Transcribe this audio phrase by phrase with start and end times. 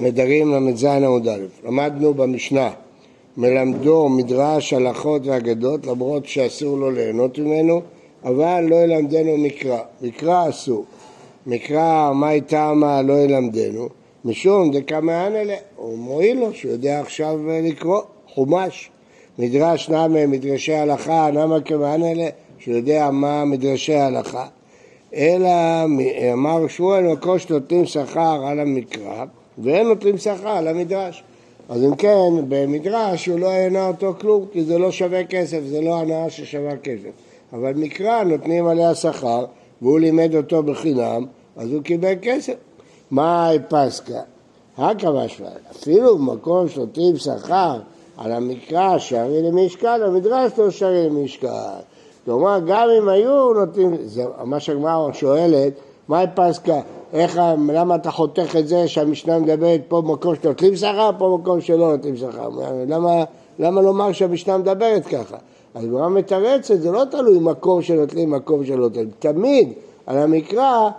[0.00, 2.70] נדרים ל"ז עמוד א', למדנו במשנה,
[3.36, 7.82] מלמדו מדרש הלכות ואגדות למרות שאסור לו ליהנות ממנו,
[8.24, 10.84] אבל לא ילמדנו מקרא, מקרא אסור,
[11.46, 13.88] מקרא מאי תמה לא ילמדנו,
[14.24, 18.00] משום דקמאן אלה, הוא מועיל לו שהוא יודע עכשיו לקרוא,
[18.34, 18.90] חומש,
[19.38, 22.28] מדרש נמה מדרשי הלכה, נמה כמאן אלה,
[22.58, 24.46] שהוא יודע מה מדרשי ההלכה,
[25.14, 25.50] אלא
[26.32, 29.24] אמר שמואל מקום שנותנים שכר על המקרא
[29.62, 31.22] ואין נותנים שכר על המדרש.
[31.68, 35.80] אז אם כן, במדרש הוא לא יענה אותו כלום, כי זה לא שווה כסף, זה
[35.80, 37.08] לא הנאה ששווה כסף.
[37.52, 39.44] אבל מקרא נותנים עליה שכר,
[39.82, 41.26] והוא לימד אותו בחינם,
[41.56, 42.54] אז הוא קיבל כסף.
[43.10, 44.20] מה פסקה?
[44.78, 47.78] משמע, אפילו במקום שנותנים שכר
[48.16, 51.48] על המקרא שערי למשקל, המדרש לא שערי למשקל.
[52.24, 55.72] כלומר, גם אם היו נותנים, זה מה שהגמרא שואלת,
[56.08, 56.80] מה פסקה?
[57.12, 57.40] איך,
[57.72, 62.16] למה אתה חותך את זה שהמשנה מדברת פה במקום שנוטלים שכר, פה במקום שלא נוטלים
[62.16, 62.48] שכר?
[62.88, 63.24] למה,
[63.58, 65.36] למה לומר שהמשנה מדברת ככה?
[65.74, 69.10] אז הגמרא מתרצת, זה לא תלוי מקום שנוטלים, מקום שלא נוטלים.
[69.18, 69.72] תמיד
[70.06, 70.90] על המקרא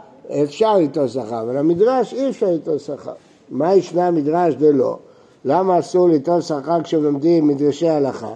[0.44, 3.14] אפשר ליטול שכר, אבל המדרש אי אפשר ליטול שכר.
[3.50, 4.98] מה ישנה מדרש דלא?
[5.46, 8.32] למה אסור ליטול שכר כשלומדים מדרשי הלכה?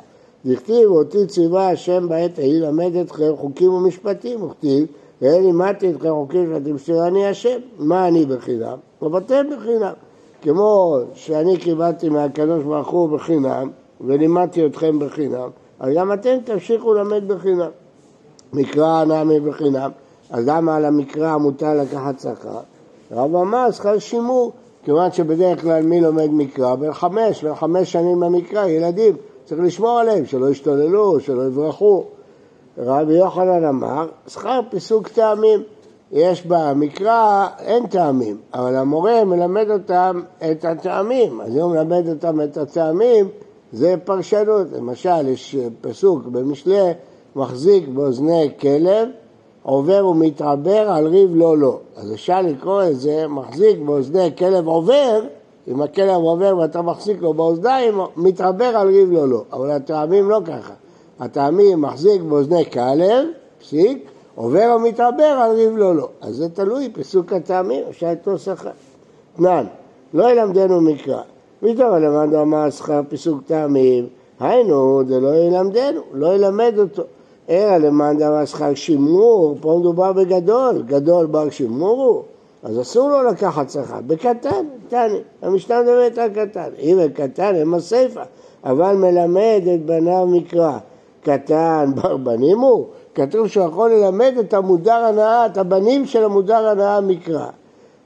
[0.45, 4.85] דכתיב אותי ציווה השם בעת ההיא למד אתכם חוקים ומשפטים, וכתיב
[5.23, 8.77] ואין לימדתי אתכם חוקים שתמסרני השם, מה אני בחינם?
[9.01, 9.93] ובתם בחינם.
[10.41, 13.69] כמו שאני קיבלתי מהקדוש ברוך הוא בחינם,
[14.01, 17.69] ולימדתי אתכם בחינם, אז גם אתם תמשיכו ללמד בחינם.
[18.53, 19.91] מקרא נמי בחינם,
[20.29, 22.59] אז למה על המקרא מותר לקחת שכר?
[23.11, 24.51] רב אמר שכר שימור,
[24.83, 26.75] כיוון שבדרך כלל מי לומד מקרא?
[26.75, 32.03] בין חמש, בין חמש שנים במקרא, ילדים, צריך לשמור עליהם, שלא ישתוללו, שלא יברחו.
[32.77, 35.63] רבי יוחנן אמר, שכר פיסוק טעמים.
[36.11, 40.21] יש במקרא, אין טעמים, אבל המורה מלמד אותם
[40.51, 43.27] את הטעמים, אז אם הוא מלמד אותם את הטעמים,
[43.71, 44.67] זה פרשנות.
[44.71, 46.79] למשל, יש פסוק במשלי,
[47.35, 49.09] מחזיק באוזני כלב,
[49.63, 51.79] עובר ומתעבר על ריב לא לא.
[51.95, 55.21] אז אפשר לקרוא את זה, מחזיק באוזני כלב עובר,
[55.67, 59.43] אם הכלב עובר ואתה מחזיק לו באוזניים, מתעבר על ריב לא לא.
[59.53, 60.73] אבל הטעמים לא ככה.
[61.19, 63.25] הטעמים מחזיק באוזני כלב,
[63.59, 66.09] פסיק, עובר ומתעבר על ריב לא לא.
[66.21, 68.69] אז זה תלוי, פסוק הטעמים, אפשר לתפוס שכר.
[69.35, 69.65] תנן,
[70.13, 71.21] לא ילמדנו מקרא.
[71.59, 74.07] פתאום למדנו אמר שכר פסוק טעמים,
[74.39, 77.03] היינו, זה לא ילמדנו, לא ילמד אותו.
[77.49, 82.23] אלא למאן דאמר שכר שימור, פה מדובר בגדול, גדול בר שימור הוא,
[82.63, 88.23] אז אסור לו לקחת שכר, בקטן, תני, המשנה מדברת על קטן, אם בקטן הם הסיפא,
[88.63, 90.77] אבל מלמד את בניו מקרא,
[91.23, 92.85] קטן בר בנים הוא,
[93.15, 97.47] כתוב שהוא יכול ללמד את המודר הנאה, את הבנים של המודר הנאה מקרא.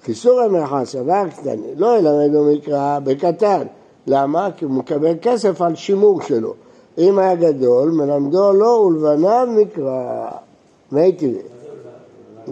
[0.03, 3.67] חיסור המלאכה סבר קטן, לא ילמדו מקרא בקטן.
[4.07, 4.49] למה?
[4.57, 6.53] כי הוא מקבל כסף על שימור שלו.
[6.97, 10.29] אם היה גדול, מלמדו לו ולבניו מקרא.
[10.91, 11.41] מי טבעי.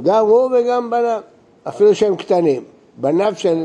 [0.04, 1.22] גם הוא וגם בניו,
[1.68, 2.64] אפילו שהם קטנים.
[2.98, 3.64] בניו של...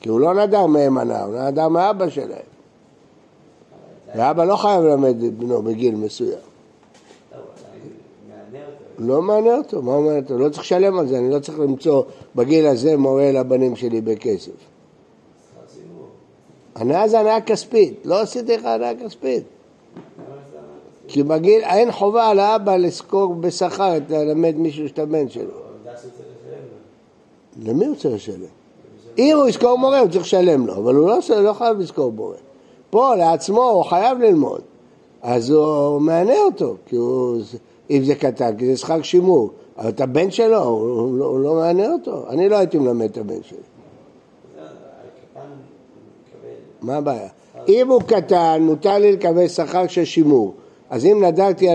[0.00, 2.55] כי הוא לא נדר מהם הנאה, הוא נדר מאבא שלהם.
[4.16, 6.38] ואבא לא חייב ללמד את בנו בגיל מסוים.
[8.98, 10.38] לא מענה אותו, מה אומר אותו?
[10.38, 12.02] לא צריך לשלם על זה, אני לא צריך למצוא
[12.36, 14.52] בגיל הזה מורה לבנים שלי בכסף.
[16.74, 19.44] הנאה זה הנאה כספית, לא עשיתי לך הנאה כספית.
[21.08, 25.50] כי בגיל, אין חובה על האבא לזכור בשכר ללמד מישהו שאת הבן שלו.
[27.62, 28.46] למי הוא צריך לשלם?
[29.18, 32.36] אם הוא יזכור מורה הוא צריך לשלם לו, אבל הוא לא, לא חייב לזכור מורה.
[32.96, 34.60] פה לעצמו הוא חייב ללמוד,
[35.22, 37.40] אז הוא מענה אותו, כי הוא,
[37.90, 41.40] אם זה קטן, כי זה שכר שימור, אבל את הבן שלו, הוא, הוא, לא, הוא
[41.40, 43.58] לא מענה אותו, אני לא הייתי מלמד את הבן שלי.
[46.82, 47.28] מה הבעיה?
[47.68, 50.54] אם הוא קטן, מותר לי לקבל שכר של שימור,
[50.90, 51.68] אז אם נדרתי...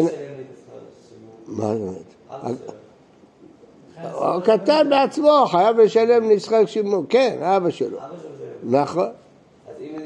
[1.48, 2.72] מה זאת אומרת?
[4.14, 7.98] הוא קטן בעצמו, חייב לשלם לי שכר שימור, כן, אבא שלו.
[8.64, 9.10] נכון.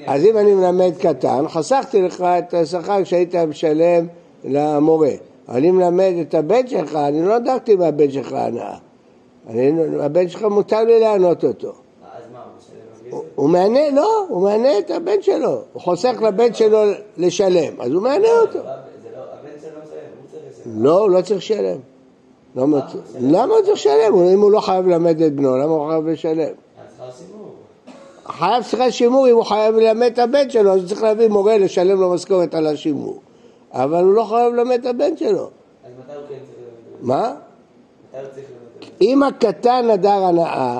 [0.08, 4.08] אז אם אני מלמד קטן, חסכתי לך את השכר שהיית משלם
[4.44, 5.12] למורה.
[5.50, 8.78] אני מלמד את הבן שלך, אני לא דאגתי מהבן שלך הנאה.
[10.00, 11.74] הבן שלך מותר לי לענות אותו.
[13.36, 15.62] הוא מענה, לא, הוא מענה את הבן שלו.
[15.74, 16.80] הוא חוסך לבן שלו
[17.18, 18.60] לשלם, אז הוא מענה אותו.
[20.66, 21.78] לא, הוא לא צריך לשלם.
[22.56, 24.16] למה הוא צריך לשלם?
[24.34, 26.54] אם הוא לא חייב ללמד את בנו, למה הוא חייב לשלם?
[28.28, 31.58] חייב שכר שימור אם הוא חייב ללמד את הבן שלו, אז הוא צריך להביא מורה
[31.58, 33.20] לשלם לו משכורת על השימור.
[33.74, 35.30] אבל הוא לא חייב ללמד את הבן שלו.
[35.30, 36.58] אז מתי הוא כן צריך
[37.02, 37.08] ללמד?
[37.08, 37.34] מה?
[39.02, 40.80] אם הקטן נדר הנאה,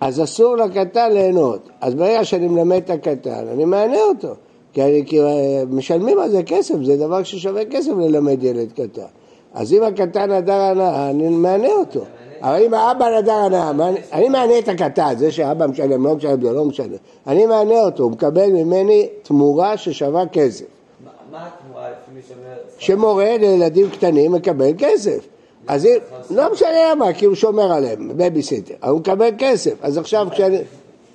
[0.00, 1.68] אז אסור לקטן ליהנות.
[1.80, 4.34] אז ברגע שאני מלמד את הקטן, אני מענה אותו.
[4.72, 9.02] כי, אני, כי אה, משלמים על זה כסף, זה דבר ששווה כסף ללמד ילד קטן.
[9.54, 12.04] אז אם הקטן נדר הנאה, אני מענה אותו.
[12.42, 13.70] אבל אם האבא נדר הנאה,
[14.12, 16.96] אני מענה את הקטן, זה שאבא משלם, לא משלם, זה לא משנה.
[17.26, 20.64] אני מענה אותו, הוא מקבל ממני תמורה ששווה כסף.
[21.30, 22.56] מה התמורה לפי מי שאומר...
[22.78, 25.26] שמורה לילדים קטנים מקבל כסף.
[25.66, 25.96] אז אם,
[26.30, 30.56] לא משנה למה, כי הוא שומר עליהם, בייביסיטר, הוא מקבל כסף, אז עכשיו כשאני...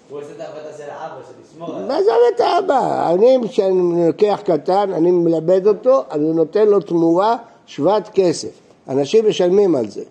[0.10, 1.88] הוא עושה את העבודה של האבא, של לשמור עליו.
[1.88, 3.14] מה זה את האבא?
[3.14, 8.50] אני, כשאני לוקח קטן, אני מלמד אותו, אני נותן לו תמורה שוות כסף.
[8.90, 10.02] אנשים משלמים על זה.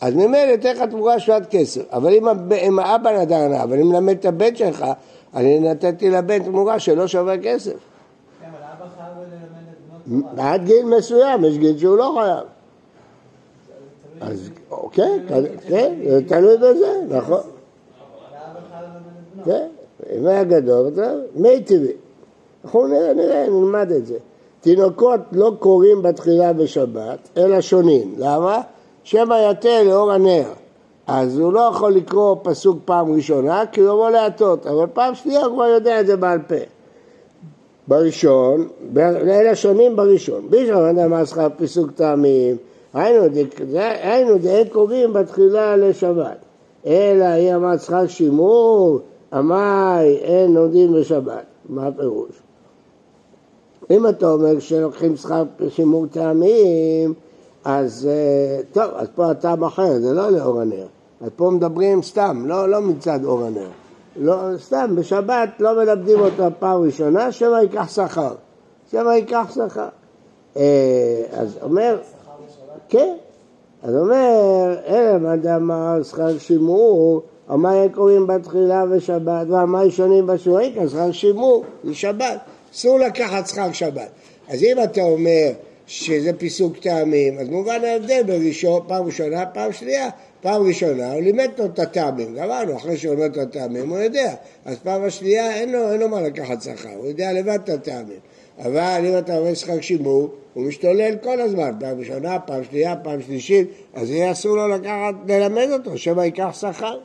[0.00, 1.82] אז ממילא אתן לך תמורה שוות כסף.
[1.92, 4.84] אבל אם, אם האבא נדר הנאה, ואני מלמד את הבן שלך,
[5.34, 7.72] אני נתתי לבן תמורה שלא שווה כסף.
[7.72, 9.16] כן, אבל אבא חייב
[10.08, 10.38] ללמד את.
[10.38, 12.46] עד גיל מסוים, יש גיל שהוא לא חייב.
[14.20, 14.50] אז
[14.92, 15.18] כן,
[15.68, 17.40] כן, זה תלוי בזה, נכון.
[19.44, 19.66] כן,
[20.16, 21.92] אם היה גדול, זה מי טבעי.
[22.64, 24.18] אנחנו נראה, נראה, נלמד את זה.
[24.60, 28.14] תינוקות לא קוראים בתחילה בשבת, אלא שונים.
[28.18, 28.62] למה?
[29.04, 30.52] שמא יתה לאור הנר.
[31.06, 35.44] אז הוא לא יכול לקרוא פסוק פעם ראשונה, כי הוא יבוא להטות, אבל פעם שנייה
[35.44, 36.54] הוא כבר יודע את זה בעל פה.
[37.88, 40.50] בראשון, אלא שונים בראשון.
[40.50, 42.56] בראשון, מה שכר פסוק טעמים,
[42.94, 46.36] היינו, דאין קוראים בתחילה לשבת.
[46.86, 49.00] אלא היא אמרת שכר שימור,
[49.32, 51.44] עמי אין לומדים בשבת.
[51.68, 52.30] מה הפירוש?
[53.90, 57.14] אם אתה אומר שלוקחים שכר שימור טעמים,
[57.64, 60.86] אז אה, טוב, אז פה הטעם אחר, זה לא לאור הנר.
[61.20, 63.68] אז פה מדברים סתם, לא, לא מצד אור הנר.
[64.16, 68.34] לא, סתם, בשבת לא מלמדים אותו פעם ראשונה, שמא ייקח שכר.
[68.90, 69.88] שמא ייקח שכר.
[70.56, 71.98] אה, אז אומר,
[72.88, 73.16] כן,
[73.82, 80.90] אז אומר, אלא מה דאמר שכר שימור, אמר קוראים בתחילה ושבת, ואמר ישנים בשורק, אז
[80.90, 82.38] שכר שימור, זה שבת,
[82.74, 84.08] אסור לקחת שכר שבת.
[84.48, 85.50] אז אם אתה אומר
[85.90, 90.08] שזה פיסוק טעמים, אז מובן ההבדל בין ראשון, פעם ראשונה, פעם שנייה.
[90.40, 93.98] פעם ראשונה הוא לימד אותו את הטעמים, גמרנו, אחרי שהוא לימד אותו את הטעמים הוא
[93.98, 94.34] יודע,
[94.64, 98.18] אז פעם השנייה אין לו, אין לו מה לקחת שכר, הוא יודע לבד את הטעמים.
[98.58, 103.22] אבל אם אתה אומר שכר שימור, הוא משתולל כל הזמן, פעם ראשונה, פעם שנייה, פעם
[103.22, 106.98] שלישית, אז יהיה אסור לו לקחת, ללמד אותו, שמא ייקח שכר.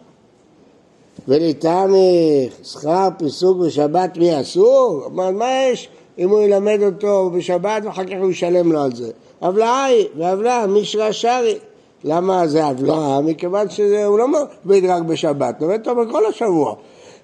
[1.28, 5.10] ולטעמי שכר פיסוק בשבת מי אסור?
[5.12, 9.12] מה יש אם הוא ילמד אותו בשבת ואחר כך הוא ישלם לו על זה?
[9.41, 11.57] הבלעה היא, והבלעה מישרא שרי.
[12.03, 13.21] למה זה הבלעה?
[13.21, 16.75] מכיוון שהוא לא מלמד רק בשבת, לומד אותו בכל השבוע.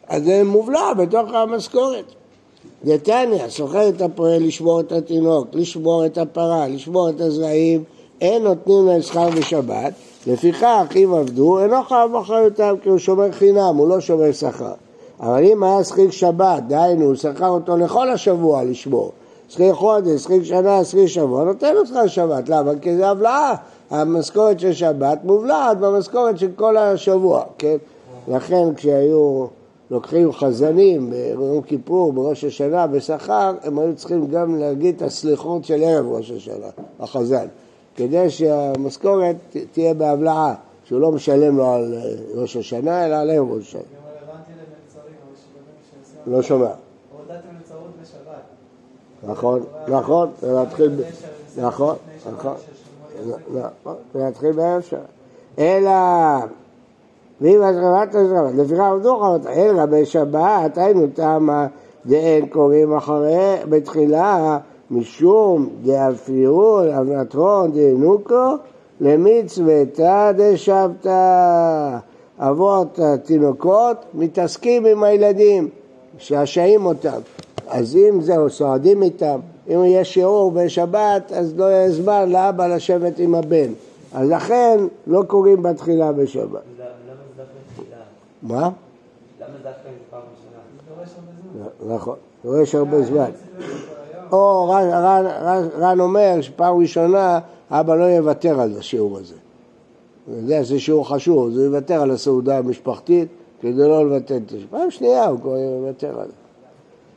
[0.07, 2.05] אז זה מובלע בתוך המשכורת.
[2.85, 7.83] דתניא, סוחר את הפועל לשמור את התינוק, לשמור את הפרה, לשמור את הזרעים,
[8.21, 9.93] אין נותנים להם שכר בשבת,
[10.27, 14.73] לפיכך אם עבדו, אינו חייב אחריותם כי הוא שומר חינם, הוא לא שומר שכר.
[15.21, 19.11] אבל אם היה שכיר שבת, דהיינו, הוא שכר אותו לכל השבוע לשמור,
[19.49, 22.71] שכיר חודש, שכיר שנה, שכיר שבוע, נותן שכר שבת, למה?
[22.81, 23.55] כי זה הבלעה,
[23.89, 27.77] המשכורת של שבת מובלעת במשכורת של כל השבוע, כן?
[28.27, 29.45] לכן כשהיו
[29.91, 35.83] לוקחים חזנים ביום כיפור, בראש השנה, בשכר, הם היו צריכים גם להגיד את הסליחות של
[35.83, 36.67] ערב ראש השנה,
[36.99, 37.45] החזן,
[37.95, 39.35] כדי שהמשכורת
[39.71, 40.53] תהיה בהבלעה,
[40.83, 44.00] שהוא לא משלם לו על אה, ראש השנה, אלא על ערב ראש השנה.
[46.27, 46.65] לא שומע.
[46.65, 49.31] הורדת מלצרות בשבת.
[49.31, 51.11] נכון, נכון, זה להתחיל, ב- לפני
[51.55, 54.99] ש- נכון, שבת נכון, ששמעו נכון, בערב שעה.
[55.59, 55.91] אלא,
[57.41, 58.15] ואם אז רבת,
[58.55, 61.67] לפיכך עבדו חבות, אלא בשבת, היינו טעמה
[62.05, 64.57] דאין קוראים אחרי, בתחילה,
[64.91, 68.53] משום דאפירון, אבנתרון, דאינוקו,
[69.01, 71.97] למצוותה דשבתא.
[72.39, 75.69] אבות התינוקות מתעסקים עם הילדים,
[76.21, 77.19] משעשעים אותם.
[77.67, 83.19] אז אם זהו, סועדים איתם, אם יהיה שיעור בשבת, אז לא יהיה זמן לאבא לשבת
[83.19, 83.73] עם הבן.
[84.13, 86.43] אז לכן לא קוראים בתחילה בשבת.
[86.45, 87.97] למה זה דווקא תחילה?
[88.41, 88.59] מה?
[88.59, 88.69] למה
[89.63, 90.61] דווקא זה פעם ראשונה?
[90.75, 91.95] זה דורש הרבה זמן.
[91.95, 93.31] נכון, דורש הרבה זמן.
[94.31, 94.69] או
[95.79, 97.39] רן, אומר שפעם ראשונה
[97.71, 99.35] אבא לא יוותר על השיעור הזה.
[100.63, 103.27] שזה שיעור חשוב, אז הוא יוותר על הסעודה המשפחתית
[103.61, 104.67] כדי לא לבטל השם.
[104.69, 106.41] פעם שנייה הוא כבר יוותר על זה.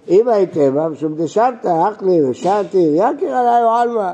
[0.09, 4.13] אם הייתם, משום דשבת, אכלי ושרתי, יקר עליי או עלמא.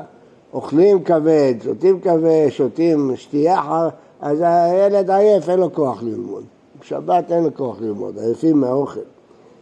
[0.53, 3.89] אוכלים כבד, שותים כבד, שותים שתייה,
[4.21, 6.43] אז הילד עייף, אין לו כוח ללמוד.
[6.81, 8.99] בשבת אין לו כוח ללמוד, עייפים מהאוכל.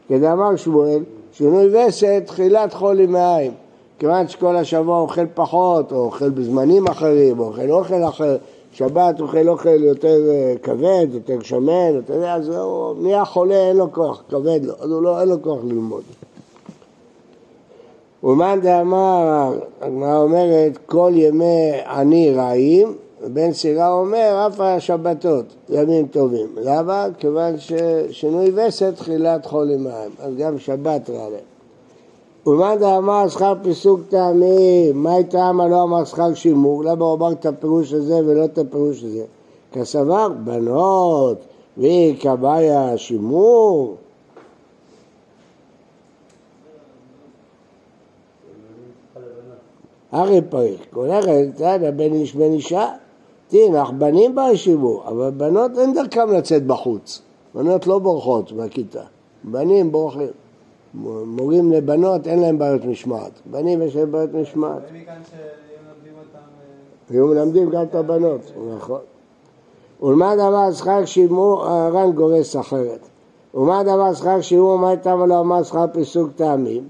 [0.08, 3.52] כדאמר שמואל, שינוי וסת, תחילת חולי מעיים.
[4.00, 8.38] כיוון שכל השבוע אוכל פחות, או אוכל בזמנים אחרים, או אוכל אוכל אחר,
[8.74, 13.78] שבת אוכל אוכל יותר אה, כבד, יותר שמן, אתה יודע, אז הוא נהיה חולה, אין
[13.78, 16.04] לו כוח, כבד לו, אז הוא לא, אין לו כוח ללמוד.
[18.24, 26.48] ומאן דאמר, הגמרא אומרת, כל ימי עני רעים, ובן סירה אומר, אף השבתות, ימים טובים.
[26.62, 27.08] למה?
[27.18, 31.59] כיוון ששינוי וסת תחילת חול מים, אז גם שבת רע להם.
[32.50, 36.84] ומאן דאמר שכר פיסוק טעמים, מה טעמה לא אמר שכר שימור?
[36.84, 39.25] למה הוא אמר את הפירוש הזה ולא את הפירוש הזה?
[39.72, 41.38] כסבר בנות,
[41.77, 43.96] והיא כבאיה שימור.
[50.12, 51.08] הרי פריך, כל
[51.56, 52.88] תנא בין איש בין אישה,
[53.48, 57.22] תנח בנים בישיבו, אבל בנות אין דרכם לצאת בחוץ,
[57.56, 59.03] בנות לא בורחות מהכיתה,
[59.44, 60.49] בנים בורחים.
[60.93, 64.81] מורים לבנות אין להם בעיות משמעת, בנים יש להם בעיות משמעת.
[66.19, 66.39] אותם...
[66.39, 68.41] אה, היו מלמדים גם את הבנות,
[68.75, 69.00] נכון.
[70.03, 73.00] ולמה דבר שכר שימור, הר"ן גורס אחרת.
[73.53, 76.89] ומה דבר שכר שימור, מה איתם לא אמר שכר פיסוק טעמים?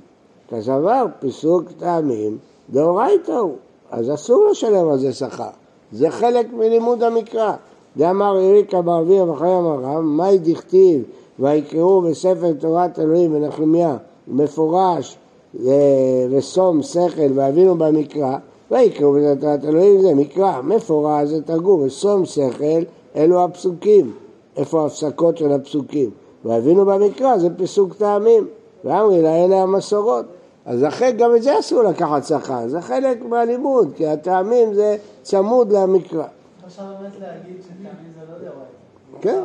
[0.49, 2.37] כסבר פיסוק טעמים,
[2.69, 3.55] דאורייתא הוא,
[3.91, 5.49] אז אסור לשלם על זה שכר.
[5.91, 7.53] זה חלק מלימוד המקרא.
[7.97, 11.03] דאמר יריקה באוויר וחיים הרב, מאי דכתיב
[11.39, 15.17] ויקראו בספר תורת אלוהים ונחמיה מפורש
[15.65, 18.37] אה, ושום שכל ואבינו במקרא
[18.71, 22.81] ויקראו בספר תורת אלוהים זה מקרא, מפורש זה תרגום ושום שכל
[23.15, 24.11] אלו הפסוקים,
[24.57, 26.09] איפה ההפסקות של הפסוקים
[26.45, 28.47] ואבינו במקרא זה פסוק טעמים
[28.83, 30.25] ואמרי לה אלה המסורות
[30.65, 35.71] אז לכן גם את זה אסור לקחת שכר, זה חלק מהלימוד, כי הטעמים זה צמוד
[35.71, 36.25] למקרא.
[36.67, 38.88] אפשר באמת להגיד שטעמים זה לא דאורייתא.
[39.21, 39.41] כן.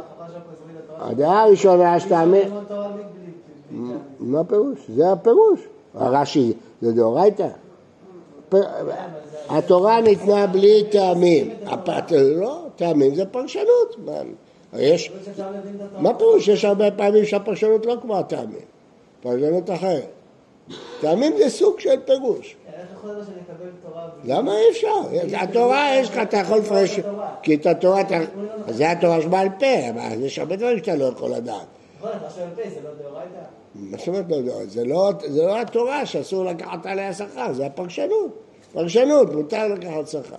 [0.99, 2.49] הדעה הראשונה טעמים.
[4.21, 4.79] מה הפירוש?
[4.89, 5.61] זה הפירוש.
[5.95, 6.53] הרש"י
[6.83, 7.49] זה דאורייתא.
[9.49, 11.51] התורה ניתנה בלי טעמים.
[12.37, 13.97] לא, טעמים זה פרשנות.
[15.99, 16.49] מה פירוש?
[16.49, 18.65] יש הרבה פעמים שהפרשנות לא כמו הטעמים.
[19.23, 20.14] פרשנות אחרת.
[21.01, 22.57] טעמים זה סוג של פירוש.
[24.23, 24.33] בלי...
[24.35, 24.95] למה אי אפשר?
[25.43, 27.01] התורה יש לך, אתה יכול לפרש,
[27.43, 28.19] כי את התורה, אתה-
[28.69, 31.67] זה התורה שבעל פה, אבל יש הרבה דברים שאתה לא יכול לדעת.
[31.99, 32.11] נכון,
[32.85, 33.39] לא דאורייתא?
[33.75, 34.67] מה זאת אומרת לא?
[34.67, 38.33] זה לא, זה לא התורה שאסור לקחת עליה שכר, זה הפרשנות.
[38.73, 40.37] פרשנות, מותר לקחת שכר.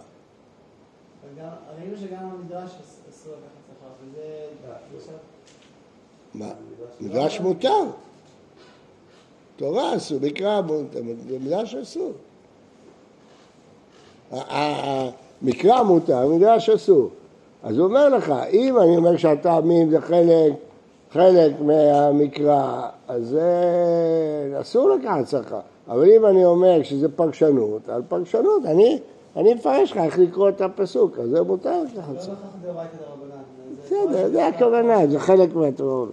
[1.80, 4.46] ראינו שגם המדרש אס- אסור לקחת שכר, וזה...
[4.98, 5.16] עכשיו-
[6.34, 6.50] מה?
[7.02, 7.84] מדרש מותר.
[9.58, 11.00] תורה אסור, מקרא מותר,
[11.46, 12.12] מדרש אסור.
[14.32, 15.10] ה- ה-
[15.42, 17.10] המקרא מותר, מדרש אסור.
[17.64, 20.54] אז הוא אומר לך, אם אני אומר שהטעמים זה חלק,
[21.12, 23.44] חלק מהמקרא, אז זה
[24.62, 25.60] אסור לקחת שכר.
[25.88, 29.00] אבל אם אני אומר שזה פרשנות, על פרשנות, אני,
[29.36, 32.34] אני מפרש לך איך לקרוא את הפסוק, אז זה מותר לקחת לא שכר.
[32.62, 33.44] דרבנן.
[33.86, 36.06] בסדר, זה הכוונה, זה חלק מהתורה.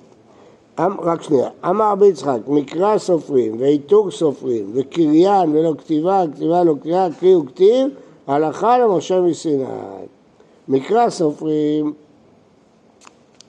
[0.78, 6.74] אמ- רק שנייה, אמר רבי יצחק, מקרא סופרים ועיתוג סופרים וקריין ולא כתיבה, כתיבה לא
[6.82, 7.88] קריאה, קריא וכתיב,
[8.26, 9.64] הלכה למשה מסיני.
[10.68, 11.92] מקרא סופרים,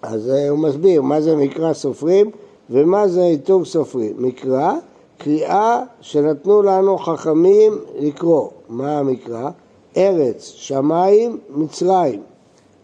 [0.01, 2.31] אז אה, הוא מסביר מה זה מקרא סופרים
[2.69, 4.13] ומה זה עיתוג סופרים.
[4.17, 4.73] מקרא,
[5.17, 8.49] קריאה שנתנו לנו חכמים לקרוא.
[8.69, 9.49] מה המקרא?
[9.97, 12.21] ארץ, שמיים, מצרים.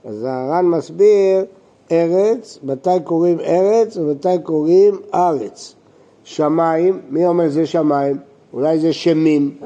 [0.05, 1.45] אז הר"ן מסביר
[1.91, 5.75] ארץ, מתי קוראים ארץ ומתי קוראים ארץ.
[6.23, 8.17] שמיים, מי אומר זה שמיים?
[8.53, 9.57] אולי זה שמים.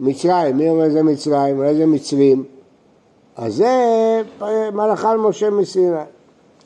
[0.00, 1.58] מצרים, מי אומר זה מצרים?
[1.58, 2.44] אולי זה מצרים.
[3.36, 4.22] אז זה
[4.72, 5.96] מלאכה על משה מסיני.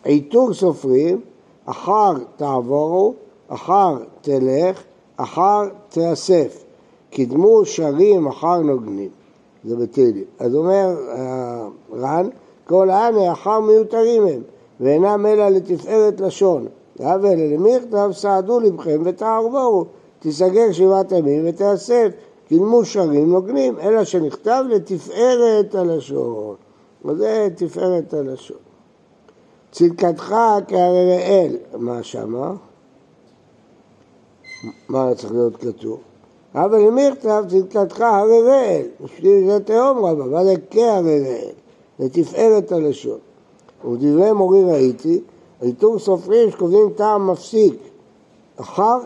[0.04, 1.21] עיטור סופרים,
[1.66, 3.14] אחר תעבורו,
[3.49, 4.82] אחר תלך,
[5.16, 6.64] אחר תאסף.
[7.11, 9.09] קדמו שרים, אחר נוגנים.
[9.64, 10.25] זה בתהילים.
[10.38, 12.28] אז אומר אה, ר"ן,
[12.66, 14.42] כל העני אחר מיותרים הם,
[14.81, 16.67] ואינם אלא לתפארת לשון.
[16.97, 19.85] ואבל למכתב סעדו לבכם ותערבורו,
[20.19, 22.09] תיסגר שבעת ימים ותאסף,
[22.49, 26.55] קדמו שרים נוגנים, אלא שנכתב לתפארת הלשון.
[27.05, 28.57] וזה תפארת הלשון.
[29.71, 30.35] צדקתך
[30.69, 32.52] כהרראל, מה שמה?
[34.88, 36.00] מה צריך להיות כתוב?
[36.55, 41.52] אבל למכתב צדקתך הרראל, בשביל זה תהום רבה, מה זה כהרראל?
[41.99, 43.19] לתפארת הלשון.
[43.84, 45.20] ודברי מורי ראיתי,
[45.60, 47.74] עיטור סופרים שקובעים טעם מפסיק.
[48.56, 48.98] אחר,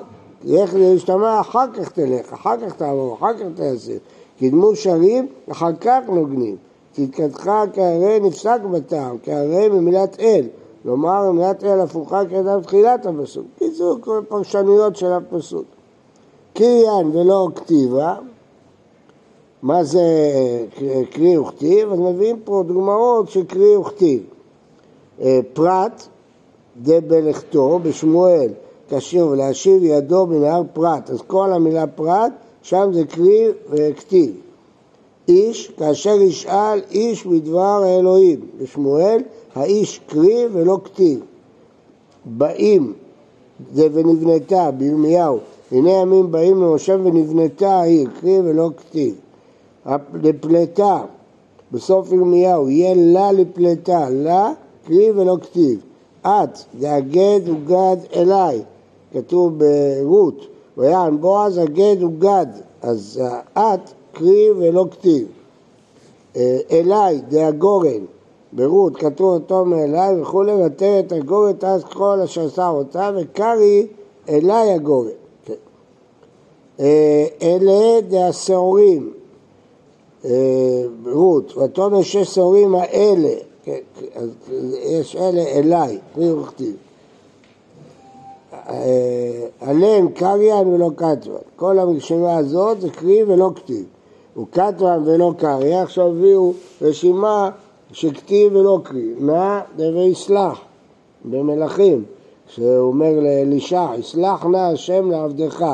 [0.45, 3.93] לך להשתמע, אחר כך תלך, אחר כך תעבור, אחר כך תעשה.
[4.41, 6.57] קדמו שרים, אחר כך נוגנים.
[6.93, 10.47] צדקתך כהרי נפסק בטעם, כהרי ממילת אל.
[10.83, 13.47] כלומר, ממילת אל הפוכה כתב תחילת הפסוק.
[13.59, 15.65] קיצור, כל פרשנויות של הפסוק.
[16.55, 18.15] קריין ולא כתיבה,
[19.63, 20.03] מה זה
[21.11, 21.93] קרי וכתיב?
[21.93, 24.23] אז מביאים פה דוגמאות של קרי וכתיב.
[25.21, 26.03] אה, פרט
[26.83, 28.51] דה בלכתו בשמואל
[28.89, 32.33] כשיר ולהשיב ידו בנהר פרט, אז כל המילה פרט,
[32.63, 34.31] שם זה קרי וכתיב.
[35.29, 39.23] איש, כאשר ישאל איש בדבר האלוהים, בשמואל,
[39.55, 41.21] האיש קרי ולא כתיב.
[42.25, 42.93] באים,
[43.73, 45.39] זה ונבנתה, בירמיהו,
[45.73, 49.15] הנה ימים באים למשה ונבנתה העיר, קרי ולא כתיב.
[50.23, 51.03] לפלטה,
[51.73, 54.53] בסוף ירמיהו, יהיה לה לפלטה, לה
[54.87, 55.81] קרי ולא כתיב.
[56.27, 58.63] את, זה הגד וגד אליי,
[59.13, 62.47] כתוב ברות, ויען בועז הגד וגד,
[62.83, 65.27] אז את קרי ולא כתיב.
[66.37, 68.05] אה, אליי, זה הגורן,
[68.53, 73.87] ברות, כתוב אותו מאליי וכולי, ותרא את הגורן אז כל אשר שר אותה, וקרי
[74.29, 75.09] אליי הגורן.
[75.45, 75.55] כן.
[76.81, 79.13] אה, אלה זה השעורים,
[80.25, 83.35] אה, רות, ותאמר שש שעורים האלה,
[84.15, 84.31] אז
[84.83, 86.77] יש אלה אליי, קרי וכתיב.
[89.61, 91.35] עליהם קריין ולא כתבן.
[91.57, 93.85] כל הרשימה הזאת זה קרי ולא כתיב.
[94.35, 95.75] הוא כתבן ולא קרי.
[95.75, 97.51] עכשיו הביאו רשימה
[97.93, 99.15] שכתיב ולא קרי.
[99.19, 100.61] נא דברי סלח
[101.25, 102.05] במלכים,
[102.49, 105.65] שהוא אומר לאלישע, יסלח נא השם לעבדך.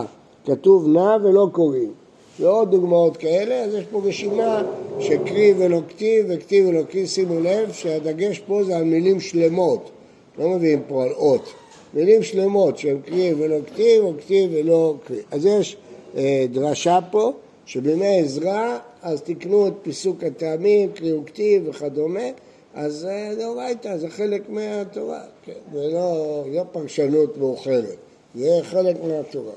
[0.44, 2.01] כתוב נא ולא קוראים.
[2.40, 4.62] ועוד דוגמאות כאלה, אז יש פה רשימה
[5.00, 9.90] שקרי ולא כתיב וכתיב ולא קרי, שימו לב שהדגש פה זה על מילים שלמות,
[10.38, 11.52] לא מביאים פה על אות.
[11.94, 15.20] מילים שלמות שהן קרי ולא כתיב או כתיב ולא קרי.
[15.30, 15.76] אז יש
[16.16, 17.32] אה, דרשה פה
[17.66, 22.28] שבימי עזרא אז תקנו את פיסוק הטעמים, קרי וכתיב וכדומה,
[22.74, 27.96] אז אה, דאורייתא זה חלק מהתורה, כן, זה לא, לא פרשנות מאוחרת,
[28.34, 29.52] זה חלק מהתורה.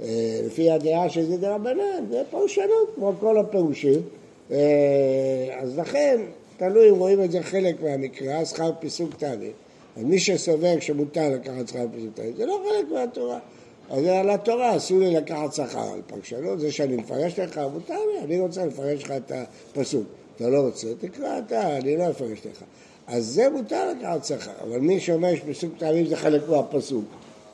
[0.00, 4.00] אה, לפי הדעה שזה דרבנן, זה פרשנות כמו כל הפירושים,
[4.50, 4.56] אה,
[5.60, 6.20] אז לכן
[6.56, 9.52] תלוי אם רואים את זה חלק מהמקרא, שכר פיסוק טעמים.
[9.96, 13.38] אז מי שסובר שמותר לקחת שכר פשוטים, זה לא חלק מהתורה.
[13.90, 18.24] אז על התורה אסור לי לקחת שכר על פרשנות, זה שאני מפרש לך, מותר לי,
[18.24, 19.32] אני רוצה לפרש לך את
[19.72, 20.04] הפסוק.
[20.36, 22.64] אתה לא רוצה, תקרא אתה, אני לא אפרש לך.
[23.06, 27.04] אז זה מותר לקחת שכר, אבל מי שאומר שפסוק טעמים זה חלק מהפסוק.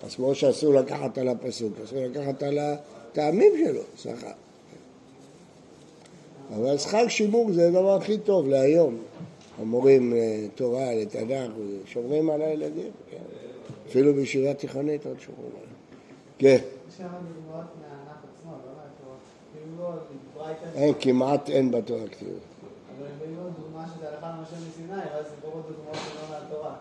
[0.03, 4.31] אז כמו שאסור לקחת על הפסוק, אסור לקחת על הטעמים שלו, שכר.
[6.57, 8.99] אבל שכר שימור זה הדבר הכי טוב להיום.
[9.59, 11.53] המורים אה, תורה, לתנ"ך,
[11.87, 13.17] שומרים על הילדים, כן.
[13.89, 15.69] אפילו בישיבה תיכונית עוד שומרים עליהם.
[16.39, 16.59] כן.
[19.79, 19.93] לא
[20.75, 22.29] אין, כמעט אין בתורה כתיב.
[22.29, 26.75] אבל הם באים עוד דוגמה שזה הלכה למשה מסיני, ואז זה בואו דוגמאות שלא מהתורה.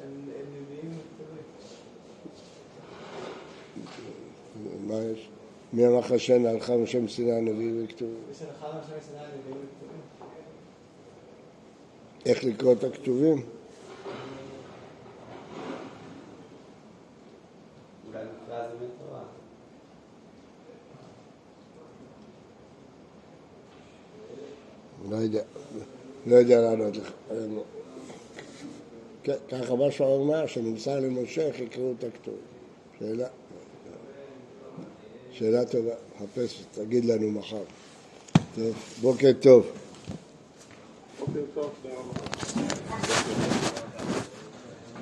[0.00, 0.92] הם מביאים
[4.90, 5.28] מה יש?
[5.72, 8.16] מי אמר לך שאין הלכה למשה מסיני הנביא וכתובים?
[8.30, 10.00] יש הלכה למשה מסיני הנביא וכתובים.
[12.26, 13.42] איך לקרוא את הכתובים?
[25.10, 25.42] לא יודע,
[26.26, 27.12] לא יודע לענות לך.
[29.22, 32.34] כן, ככה מה שהוא אומר, שנמסר למשה יקראו את הכתוב.
[32.98, 33.28] שאלה.
[35.40, 37.62] שאלה טובה, חפש, תגיד לנו מחר.
[38.54, 39.66] טוב, בוקר טוב.
[41.18, 43.69] בוקר טוב, תודה רבה.